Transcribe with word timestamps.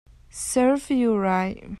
Serves 0.31 0.89
you 0.89 1.15
right 1.15 1.63